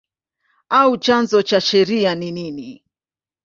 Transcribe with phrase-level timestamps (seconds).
[0.79, 2.83] au chanzo cha sheria ni nini?